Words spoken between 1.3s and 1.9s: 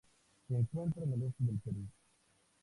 del Perú.